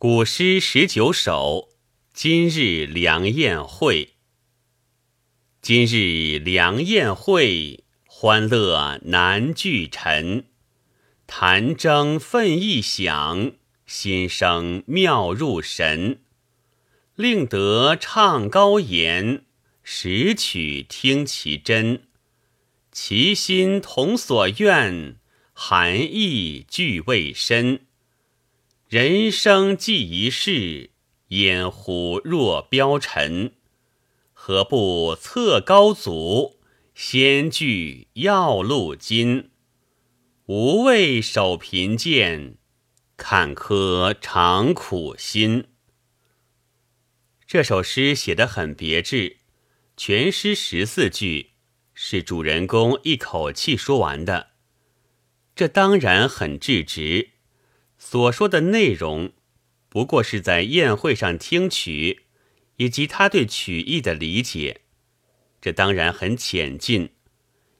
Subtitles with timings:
[0.00, 1.70] 古诗十九首，
[2.14, 4.10] 今日良宴会。
[5.60, 10.44] 今日良宴会，欢乐难聚陈。
[11.26, 13.54] 弹筝奋意响，
[13.86, 16.20] 心声妙入神。
[17.16, 19.46] 令得唱高言，
[19.82, 22.04] 识曲听其真。
[22.92, 25.16] 其心同所愿，
[25.52, 27.87] 含义俱未深。
[28.88, 30.92] 人生寄一世，
[31.26, 33.52] 掩虎若标尘。
[34.32, 36.58] 何不策高祖，
[36.94, 39.50] 先据要路金？
[40.46, 42.56] 无畏守贫贱，
[43.18, 45.66] 坎坷常苦心。
[47.46, 49.40] 这首诗写得很别致，
[49.98, 51.50] 全诗十四句，
[51.92, 54.52] 是主人公一口气说完的。
[55.54, 57.32] 这当然很质直。
[57.98, 59.32] 所说的内容，
[59.88, 62.22] 不过是在宴会上听曲，
[62.76, 64.82] 以及他对曲艺的理解，
[65.60, 67.10] 这当然很浅近。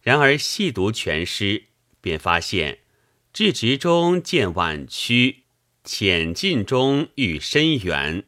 [0.00, 1.64] 然而细读全诗，
[2.00, 2.80] 便发现
[3.32, 5.44] 至直中见婉曲，
[5.82, 8.24] 浅近中遇深远。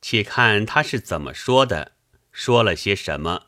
[0.00, 1.92] 且看他是怎么说的，
[2.32, 3.46] 说了些什么。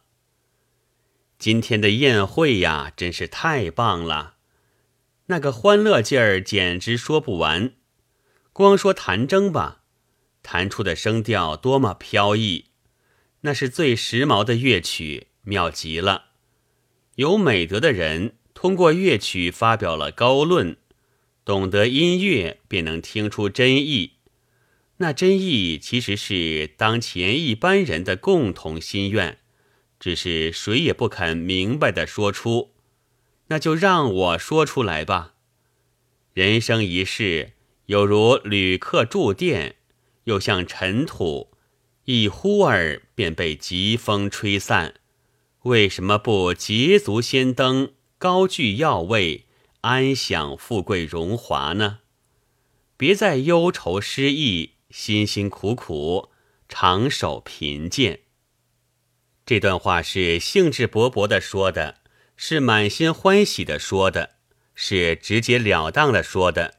[1.37, 4.37] 今天的宴会呀，真是太棒了。
[5.27, 7.73] 那个欢乐劲儿简直说不完，
[8.53, 9.83] 光说弹筝吧，
[10.43, 12.67] 弹出的声调多么飘逸，
[13.41, 16.27] 那是最时髦的乐曲，妙极了。
[17.15, 20.77] 有美德的人通过乐曲发表了高论，
[21.43, 24.19] 懂得音乐便能听出真意，
[24.99, 29.39] 那真意其实是当前一般人的共同心愿，
[29.99, 32.74] 只是谁也不肯明白的说出。
[33.49, 35.35] 那就让我说出来吧。
[36.33, 37.53] 人生一世，
[37.87, 39.77] 有如旅客住店，
[40.25, 41.53] 又像尘土，
[42.05, 44.95] 一忽儿便被疾风吹散。
[45.63, 49.47] 为什么不捷足先登，高居要位，
[49.83, 52.01] 安享富贵荣华呢？
[52.97, 56.31] 别再忧愁失意，辛辛苦苦，
[56.69, 58.21] 长守贫贱。
[59.47, 62.03] 这段话是兴致勃勃的说的。
[62.37, 64.37] 是满心欢喜的说的，
[64.75, 66.79] 是直截了当的说的，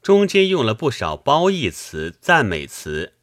[0.00, 3.14] 中间用了不少褒义词、赞美词，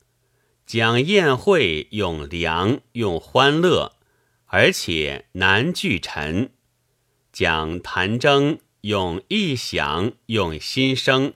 [0.65, 3.93] 讲宴会用良，用欢乐，
[4.47, 6.49] 而且难聚陈；
[7.31, 11.33] 讲谈争用意想，用心声，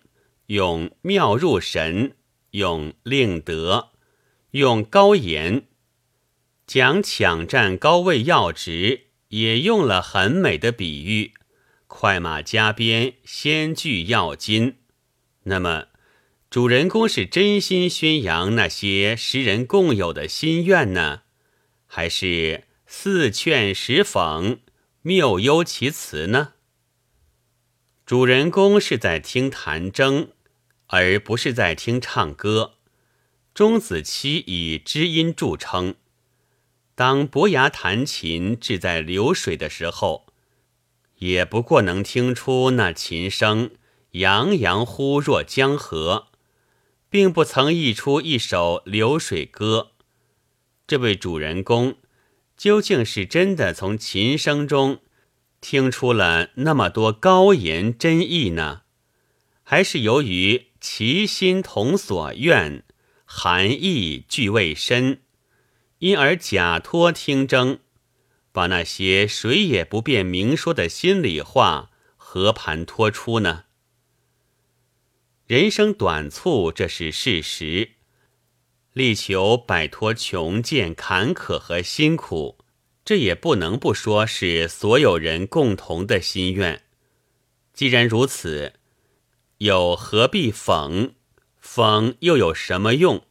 [0.48, 2.16] 用妙入神，
[2.52, 3.92] 用令德，
[4.52, 5.64] 用高言；
[6.68, 9.05] 讲抢占高位要职。
[9.30, 11.34] 也用了很美的比喻，
[11.88, 14.78] 快马加鞭，先具要金。
[15.44, 15.88] 那么，
[16.50, 21.24] 主人公是真心宣扬那些诗人共有的心愿呢，
[21.86, 24.60] 还是似劝实讽，
[25.02, 26.54] 谬忧其辞呢？
[28.06, 30.30] 主人公是在听弹筝，
[30.88, 32.76] 而不是在听唱歌。
[33.54, 35.96] 钟子期以知音著称。
[36.96, 40.28] 当伯牙弹琴志在流水的时候，
[41.18, 43.72] 也不过能听出那琴声
[44.12, 46.28] 洋洋忽若江河，
[47.10, 49.92] 并不曾译出一首流水歌。
[50.88, 51.98] 这位主人公
[52.56, 55.02] 究竟是真的从琴声中
[55.60, 58.84] 听出了那么多高言真意呢，
[59.64, 62.86] 还是由于其心同所愿，
[63.26, 65.24] 含义俱未深？
[66.06, 67.80] 因而假托听征，
[68.52, 73.64] 把那些谁也不便明说的心里话和盘托出呢？
[75.48, 77.94] 人生短促，这是事实。
[78.94, 82.60] 力求摆脱穷贱、坎坷和辛苦，
[83.04, 86.84] 这也不能不说是所有人共同的心愿。
[87.74, 88.74] 既然如此，
[89.58, 91.14] 又何必讽？
[91.60, 93.26] 讽又有什么用？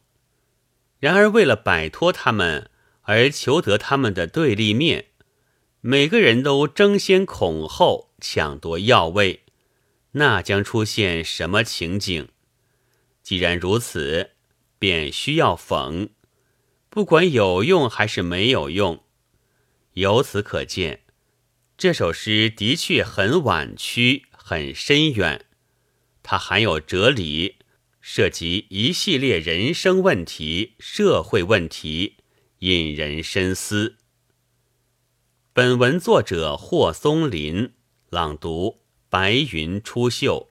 [0.99, 2.69] 然而，为了摆脱他们
[3.01, 5.07] 而求得他们的对立面，
[5.81, 9.43] 每个人都争先恐后抢夺要位，
[10.13, 12.29] 那将出现什么情景？
[13.21, 14.31] 既然如此，
[14.79, 16.09] 便需要讽，
[16.89, 19.03] 不管有用还是没有用。
[19.93, 21.01] 由此可见，
[21.77, 25.45] 这首诗的确很婉曲，很深远，
[26.23, 27.57] 它含有哲理。
[28.07, 32.17] 涉及一系列人生问题、社会问题，
[32.59, 33.97] 引人深思。
[35.51, 37.73] 本文作者霍松林，
[38.11, 40.49] 朗读：白云出岫。